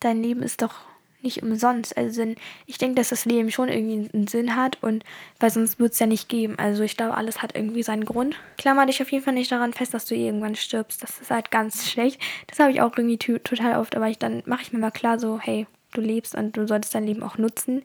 [0.00, 0.74] dein Leben ist doch
[1.22, 1.96] nicht umsonst.
[1.96, 2.24] Also
[2.66, 5.04] ich denke, dass das Leben schon irgendwie einen Sinn hat und
[5.40, 6.58] weil sonst würde es ja nicht geben.
[6.58, 8.36] Also ich glaube, alles hat irgendwie seinen Grund.
[8.58, 11.02] Klammer dich auf jeden Fall nicht daran fest, dass du irgendwann stirbst.
[11.02, 12.20] Das ist halt ganz schlecht.
[12.46, 15.18] Das habe ich auch irgendwie total oft, aber ich dann mache ich mir mal klar
[15.18, 17.82] so, hey, du lebst und du solltest dein Leben auch nutzen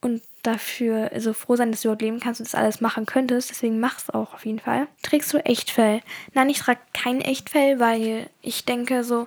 [0.00, 3.50] und dafür so froh sein, dass du dort leben kannst und das alles machen könntest.
[3.50, 4.86] Deswegen mach es auch auf jeden Fall.
[5.02, 6.00] Trägst du Echtfell?
[6.34, 9.26] Nein, ich trage kein Echtfell, weil ich denke so,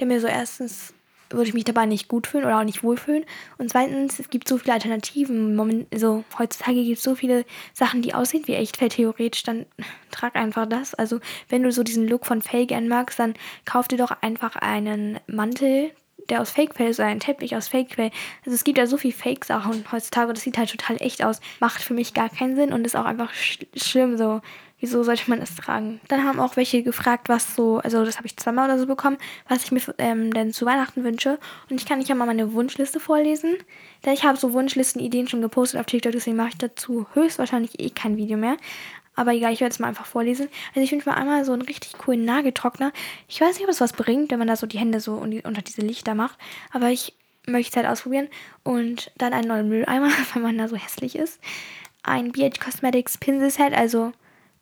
[0.00, 0.94] der mir so erstens
[1.30, 3.24] würde ich mich dabei nicht gut fühlen oder auch nicht wohlfühlen.
[3.58, 5.54] Und zweitens, es gibt so viele Alternativen.
[5.54, 9.42] Moment, so, heutzutage gibt es so viele Sachen, die aussehen wie Echtfell theoretisch.
[9.42, 9.66] Dann
[10.10, 10.94] trag einfach das.
[10.94, 14.56] Also, wenn du so diesen Look von Fell gern magst, dann kauf dir doch einfach
[14.56, 15.92] einen Mantel,
[16.28, 18.10] der aus Fake-Fell ist oder ein Teppich aus Fake-Fell.
[18.44, 21.40] Also es gibt ja so viel Fake-Sachen heutzutage das sieht halt total echt aus.
[21.60, 24.40] Macht für mich gar keinen Sinn und ist auch einfach sch schlimm so.
[24.80, 26.00] Wieso sollte man es tragen?
[26.06, 29.18] Dann haben auch welche gefragt, was so, also das habe ich zweimal oder so bekommen,
[29.48, 31.40] was ich mir ähm, denn zu Weihnachten wünsche.
[31.68, 33.56] Und ich kann nicht ja mal meine Wunschliste vorlesen.
[34.04, 37.90] Denn ich habe so Wunschlisten-Ideen schon gepostet auf TikTok, deswegen mache ich dazu höchstwahrscheinlich eh
[37.90, 38.56] kein Video mehr.
[39.16, 40.48] Aber egal, ich werde es mal einfach vorlesen.
[40.68, 42.92] Also ich wünsche mir einmal so einen richtig coolen Nageltrockner.
[43.26, 45.60] Ich weiß nicht, ob es was bringt, wenn man da so die Hände so unter
[45.60, 46.38] diese Lichter macht.
[46.70, 47.14] Aber ich
[47.44, 48.28] möchte es halt ausprobieren.
[48.62, 51.40] Und dann einen neuen Mülleimer, weil man da so hässlich ist.
[52.04, 54.12] Ein BH Cosmetics Pinselset, also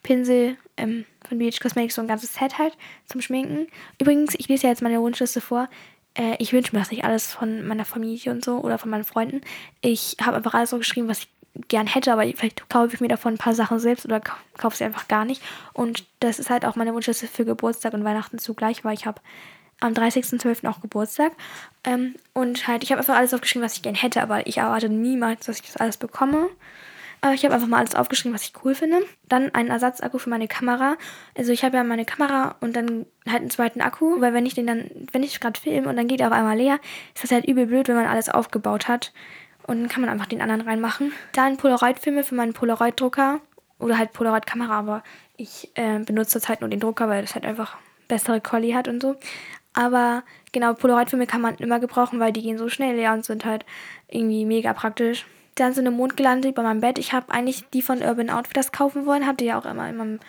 [0.07, 3.67] Pinsel ähm, von BH Cosmetics, so ein ganzes Set halt zum Schminken.
[4.01, 5.69] Übrigens, ich lese ja jetzt meine Wunschliste vor.
[6.15, 9.05] Äh, ich wünsche mir das nicht alles von meiner Familie und so oder von meinen
[9.05, 9.41] Freunden.
[9.81, 11.29] Ich habe einfach alles so geschrieben, was ich
[11.69, 14.85] gern hätte, aber vielleicht kaufe ich mir davon ein paar Sachen selbst oder kaufe sie
[14.85, 15.43] einfach gar nicht.
[15.73, 19.21] Und das ist halt auch meine Wunschliste für Geburtstag und Weihnachten zugleich, weil ich habe
[19.81, 20.69] am 30.12.
[20.69, 21.33] auch Geburtstag.
[21.83, 24.89] Ähm, und halt, ich habe einfach alles aufgeschrieben, was ich gern hätte, aber ich erwarte
[24.89, 26.49] niemals, dass ich das alles bekomme.
[27.21, 28.99] Aber ich habe einfach mal alles aufgeschrieben, was ich cool finde.
[29.29, 30.97] Dann einen Ersatzakku für meine Kamera.
[31.37, 34.55] Also ich habe ja meine Kamera und dann halt einen zweiten Akku, weil wenn ich
[34.55, 36.79] den dann, wenn ich gerade filme und dann geht er auf einmal leer,
[37.15, 39.13] ist das halt übel blöd, wenn man alles aufgebaut hat.
[39.67, 41.13] Und dann kann man einfach den anderen reinmachen.
[41.33, 43.41] Dann Polaroid-Filme für meinen Polaroid-Drucker.
[43.79, 45.03] Oder halt Polaroid-Kamera, aber
[45.37, 47.77] ich äh, benutze zurzeit nur den Drucker, weil das halt einfach
[48.09, 49.17] bessere Quali hat und so.
[49.75, 53.45] Aber genau, Polaroid-Filme kann man immer gebrauchen, weil die gehen so schnell leer und sind
[53.45, 53.67] halt
[54.09, 55.27] irgendwie mega praktisch.
[55.57, 56.99] Dann so eine Mondgelande über meinem Bett.
[56.99, 59.27] Ich habe eigentlich die von Urban Outfitters kaufen wollen.
[59.27, 60.21] Habt ihr ja auch immer in meinem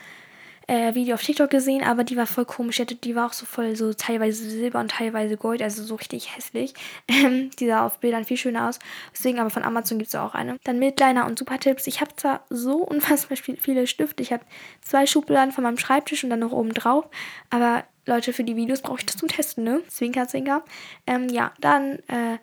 [0.68, 2.82] äh, Video auf TikTok gesehen, aber die war voll komisch.
[3.04, 6.74] Die war auch so voll so teilweise Silber und teilweise Gold, also so richtig hässlich.
[7.10, 8.80] Die sah auf Bildern viel schöner aus.
[9.14, 10.58] Deswegen aber von Amazon gibt es auch eine.
[10.66, 11.88] Dann Midliner und Supertipps.
[11.88, 14.22] Ich habe zwar so unfassbar viele Stifte.
[14.22, 14.44] Ich habe
[14.82, 17.06] zwei Schubladen von meinem Schreibtisch und dann noch oben drauf.
[17.50, 19.82] Aber Leute, für die Videos brauche ich das zum Testen, ne?
[19.88, 20.64] Zwinker, zwinker.
[21.06, 22.38] Ähm, ja, dann äh,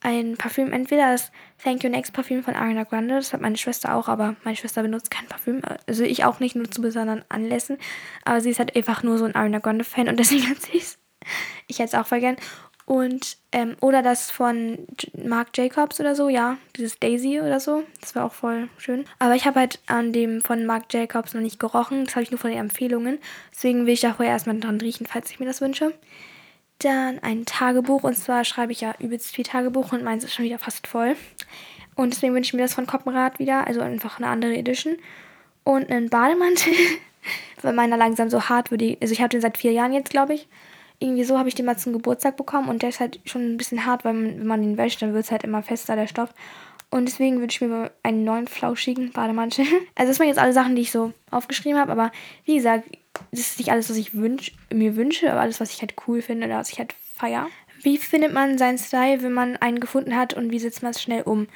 [0.00, 1.32] ein Parfüm, entweder das
[1.62, 4.82] Thank You Next Parfüm von Ariana Grande, das hat meine Schwester auch, aber meine Schwester
[4.82, 7.78] benutzt kein Parfüm, also ich auch nicht, nur zu besonderen Anlässen,
[8.24, 10.78] aber sie ist halt einfach nur so ein Ariana Grande Fan und deswegen hat sie
[10.78, 10.98] es.
[11.66, 12.36] Ich hätte es auch voll gern.
[12.84, 14.86] Und, ähm, oder das von
[15.24, 19.04] Marc Jacobs oder so, ja, dieses Daisy oder so, das war auch voll schön.
[19.18, 22.30] Aber ich habe halt an dem von Marc Jacobs noch nicht gerochen, das habe ich
[22.30, 23.18] nur von den Empfehlungen,
[23.52, 25.94] deswegen will ich da vorher erstmal dran riechen, falls ich mir das wünsche.
[26.78, 28.02] Dann ein Tagebuch.
[28.02, 31.16] Und zwar schreibe ich ja übelst viel Tagebuch und meins ist schon wieder fast voll.
[31.94, 33.66] Und deswegen wünsche ich mir das von Koppenrad wieder.
[33.66, 34.96] Also einfach eine andere Edition.
[35.64, 36.72] Und einen Bademantel.
[37.62, 38.96] weil meiner langsam so hart würde.
[39.00, 40.48] Also ich habe den seit vier Jahren jetzt, glaube ich.
[40.98, 42.68] Irgendwie so habe ich den mal zum Geburtstag bekommen.
[42.68, 45.12] Und der ist halt schon ein bisschen hart, weil man, wenn man ihn wäscht, dann
[45.12, 46.32] wird es halt immer fester, der Stoff.
[46.90, 49.66] Und deswegen wünsche ich mir einen neuen flauschigen Bademantel.
[49.94, 51.92] Also das waren jetzt alle Sachen, die ich so aufgeschrieben habe.
[51.92, 52.12] Aber
[52.44, 52.84] wie gesagt,
[53.30, 56.22] das ist nicht alles, was ich wünsch, mir wünsche, aber alles, was ich halt cool
[56.22, 57.48] finde oder was ich halt feier.
[57.82, 61.02] Wie findet man seinen Style, wenn man einen gefunden hat und wie setzt man es
[61.02, 61.46] schnell um?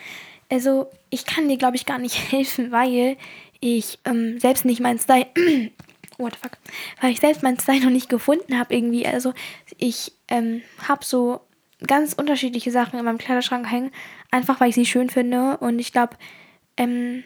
[0.51, 3.17] Also, ich kann dir, glaube ich, gar nicht helfen, weil
[3.61, 5.27] ich ähm, selbst nicht meinen Style.
[6.19, 6.59] What the fuck?
[7.01, 9.07] Weil ich selbst meinen Style noch nicht gefunden habe, irgendwie.
[9.07, 9.33] Also,
[9.79, 11.41] ich ähm, habe so
[11.87, 13.91] ganz unterschiedliche Sachen in meinem Kleiderschrank hängen,
[14.31, 15.57] einfach weil ich sie schön finde.
[15.59, 16.17] Und ich glaube,
[16.77, 17.25] ähm,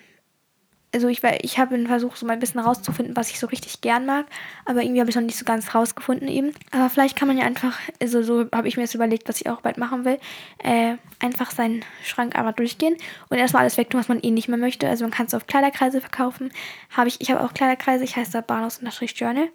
[0.94, 4.07] also ich, ich habe versucht, so mal ein bisschen rauszufinden, was ich so richtig gern
[4.07, 4.26] mag,
[4.64, 6.52] aber irgendwie habe ich noch nicht so ganz rausgefunden eben.
[6.70, 9.50] Aber vielleicht kann man ja einfach, also so habe ich mir jetzt überlegt, was ich
[9.50, 10.18] auch bald machen will,
[10.59, 12.96] äh, einfach seinen Schrank einmal durchgehen
[13.28, 14.88] und erstmal alles wegtun, was man eh nicht mehr möchte.
[14.88, 16.52] Also man kann es auf Kleiderkreise verkaufen.
[16.96, 18.80] Habe ich, ich habe auch Kleiderkreise, ich heiße da Bahnhofs
[19.16, 19.48] Journal,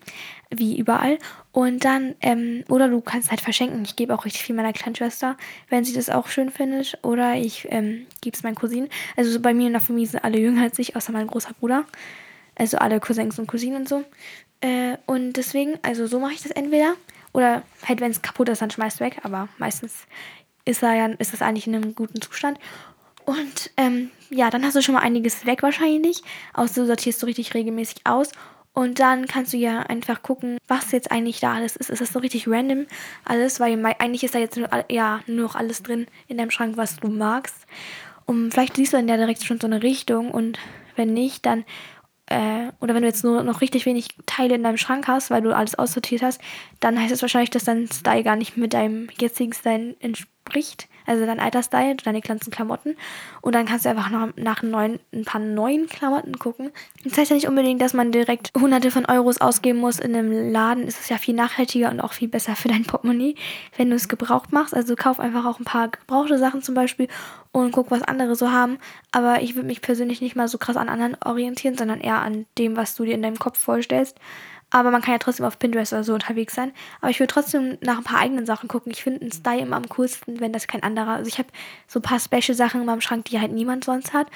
[0.50, 1.20] wie überall.
[1.60, 3.84] Und dann, ähm, oder du kannst halt verschenken.
[3.84, 5.36] Ich gebe auch richtig viel meiner kleinen Schwester,
[5.68, 6.98] wenn sie das auch schön findet.
[7.02, 8.88] Oder ich ähm, gebe es meinen Cousinen.
[9.18, 11.52] Also so bei mir in der Familie sind alle jünger als ich, außer mein großer
[11.60, 11.84] Bruder.
[12.56, 14.06] Also alle Cousins und Cousinen und so.
[14.62, 16.96] Äh, und deswegen, also so mache ich das entweder.
[17.34, 19.18] Oder halt, wenn es kaputt ist, dann schmeißt weg.
[19.24, 20.08] Aber meistens
[20.64, 22.58] ist, er ja, ist das eigentlich in einem guten Zustand.
[23.26, 26.22] Und ähm, ja, dann hast du schon mal einiges weg wahrscheinlich.
[26.54, 28.30] Außer du sortierst du richtig regelmäßig aus.
[28.80, 31.90] Und dann kannst du ja einfach gucken, was jetzt eigentlich da alles ist.
[31.90, 32.86] Ist das so richtig random
[33.26, 33.60] alles?
[33.60, 36.96] Weil eigentlich ist da jetzt nur, ja, nur noch alles drin in deinem Schrank, was
[36.96, 37.68] du magst.
[38.26, 40.32] Und vielleicht siehst du dann ja direkt schon so eine Richtung.
[40.32, 40.60] Und
[40.96, 41.66] wenn nicht, dann
[42.28, 45.42] äh, oder wenn du jetzt nur noch richtig wenig Teile in deinem Schrank hast, weil
[45.42, 46.40] du alles aussortiert hast,
[46.80, 51.26] dann heißt es wahrscheinlich, dass dein Style gar nicht mit deinem jetzigen Style entspricht also
[51.26, 52.96] dein alter Style, deine ganzen Klamotten.
[53.42, 56.72] Und dann kannst du einfach noch nach neuen, ein paar neuen Klamotten gucken.
[57.04, 60.00] Das heißt ja nicht unbedingt, dass man direkt hunderte von Euros ausgeben muss.
[60.00, 63.36] In einem Laden ist es ja viel nachhaltiger und auch viel besser für dein Portemonnaie,
[63.78, 64.74] wenn du es gebraucht machst.
[64.74, 67.08] Also kauf einfach auch ein paar gebrauchte Sachen zum Beispiel
[67.52, 68.78] und guck, was andere so haben.
[69.12, 72.46] Aber ich würde mich persönlich nicht mal so krass an anderen orientieren, sondern eher an
[72.58, 74.18] dem, was du dir in deinem Kopf vorstellst.
[74.72, 76.72] Aber man kann ja trotzdem auf Pinterest oder so unterwegs sein.
[77.02, 78.92] Aber ich würde trotzdem nach ein paar eigenen Sachen gucken.
[78.92, 81.16] Ich finde einen Style immer am coolsten, wenn das kein anderer.
[81.16, 81.50] Also ich habe
[81.88, 84.28] so ein paar Special-Sachen in meinem Schrank, die halt niemand sonst hat.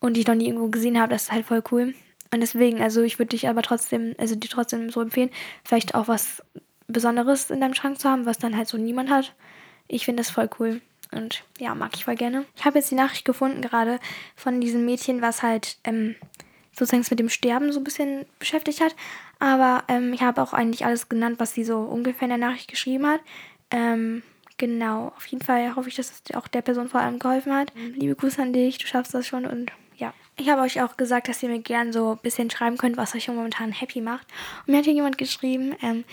[0.00, 1.12] Und die ich noch nie irgendwo gesehen habe.
[1.12, 1.94] Das ist halt voll cool.
[2.32, 5.30] Und deswegen, also ich würde dich aber trotzdem, also dir trotzdem so empfehlen,
[5.64, 6.42] vielleicht auch was
[6.88, 9.34] Besonderes in deinem Schrank zu haben, was dann halt so niemand hat.
[9.88, 10.80] Ich finde das voll cool.
[11.12, 12.44] Und ja, mag ich voll gerne.
[12.56, 14.00] Ich habe jetzt die Nachricht gefunden gerade
[14.34, 16.16] von diesem Mädchen, was halt ähm,
[16.78, 18.94] sozusagen mit dem Sterben so ein bisschen beschäftigt hat.
[19.38, 22.68] Aber ähm, ich habe auch eigentlich alles genannt, was sie so ungefähr in der Nachricht
[22.68, 23.20] geschrieben hat.
[23.70, 24.22] Ähm,
[24.58, 27.74] genau, auf jeden Fall hoffe ich, dass es auch der Person vor allem geholfen hat.
[27.74, 27.94] Mhm.
[27.94, 30.12] Liebe Grüße an dich, du schaffst das schon und ja.
[30.36, 33.14] Ich habe euch auch gesagt, dass ihr mir gern so ein bisschen schreiben könnt, was
[33.14, 34.26] euch momentan happy macht.
[34.66, 36.04] Und mir hat hier jemand geschrieben, ähm,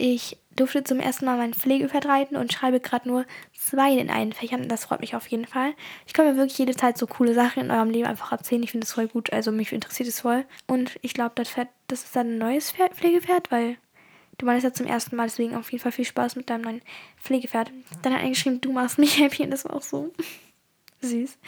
[0.00, 4.32] ich durfte zum ersten Mal mein Pflegefeld reiten und schreibe gerade nur zwei in einen
[4.32, 4.68] Fächern.
[4.68, 5.74] Das freut mich auf jeden Fall.
[6.06, 8.62] Ich kann mir wirklich jede Zeit so coole Sachen in eurem Leben einfach erzählen.
[8.62, 9.32] Ich finde das voll gut.
[9.32, 10.44] Also mich interessiert es voll.
[10.66, 13.76] Und ich glaube, das Pferd, das ist dann ein neues Pferd, Pflegepferd, weil
[14.38, 15.26] du meinst ja zum ersten Mal.
[15.26, 16.82] Deswegen auf jeden Fall viel Spaß mit deinem neuen
[17.22, 17.70] Pflegepferd.
[18.02, 20.12] Dann hat er geschrieben, du machst mich happy und das war auch so
[21.00, 21.38] süß.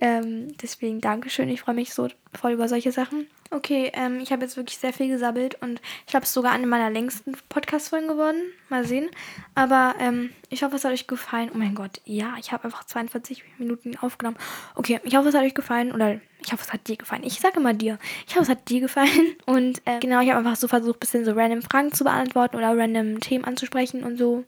[0.00, 1.48] Ähm, deswegen Dankeschön.
[1.48, 3.26] Ich freue mich so voll über solche Sachen.
[3.50, 6.52] Okay, ähm, ich habe jetzt wirklich sehr viel gesabbelt und ich glaube, es ist sogar
[6.52, 8.40] eine meiner längsten Podcast-Folgen geworden.
[8.68, 9.08] Mal sehen.
[9.54, 11.50] Aber ähm, ich hoffe, es hat euch gefallen.
[11.54, 14.36] Oh mein Gott, ja, ich habe einfach 42 Minuten aufgenommen.
[14.74, 15.92] Okay, ich hoffe, es hat euch gefallen.
[15.92, 17.22] Oder ich hoffe, es hat dir gefallen.
[17.24, 17.98] Ich sage immer dir.
[18.26, 19.36] Ich hoffe, es hat dir gefallen.
[19.46, 22.56] Und äh, genau, ich habe einfach so versucht, ein bisschen so random Fragen zu beantworten
[22.56, 24.44] oder random Themen anzusprechen und so.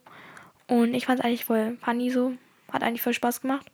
[0.67, 2.33] Und ich fand es eigentlich voll funny so.
[2.71, 3.65] Hat eigentlich voll Spaß gemacht.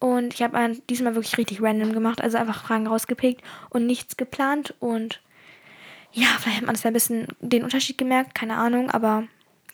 [0.00, 4.74] Und ich habe diesmal wirklich richtig random gemacht, also einfach Fragen rausgepickt und nichts geplant.
[4.78, 5.20] Und
[6.12, 9.24] ja, vielleicht hat man es ein bisschen den Unterschied gemerkt, keine Ahnung, aber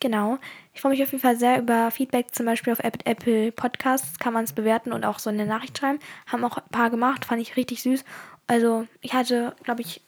[0.00, 0.38] genau.
[0.72, 4.32] Ich freue mich auf jeden Fall sehr über Feedback, zum Beispiel auf Apple Podcasts kann
[4.32, 5.98] man es bewerten und auch so eine Nachricht schreiben.
[6.26, 8.04] Haben auch ein paar gemacht, fand ich richtig süß.
[8.46, 10.02] Also ich hatte, glaube ich,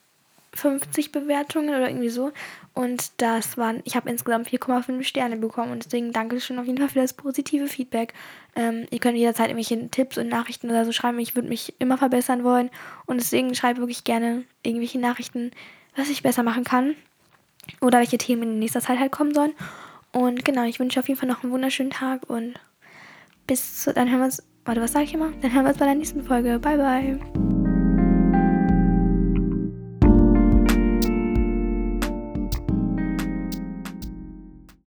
[0.57, 2.33] 50 Bewertungen oder irgendwie so.
[2.75, 6.79] Und das waren, ich habe insgesamt 4,5 Sterne bekommen und deswegen danke schön auf jeden
[6.79, 8.15] Fall für das positive Feedback.
[8.55, 11.19] Ähm, ihr könnt jederzeit irgendwelche Tipps und Nachrichten oder so schreiben.
[11.19, 12.71] Ich würde mich immer verbessern wollen
[13.07, 15.53] und deswegen schreibe wirklich gerne irgendwelche Nachrichten,
[15.95, 16.97] was ich besser machen kann
[17.81, 19.53] oder welche Themen in nächster Zeit halt kommen sollen.
[20.13, 22.55] Und genau, ich wünsche auf jeden Fall noch einen wunderschönen Tag und
[23.47, 25.33] bis zu, dann hören wir uns, warte, was sage ich immer?
[25.43, 26.59] Dann hören wir uns bei der nächsten Folge.
[26.59, 27.46] Bye, bye.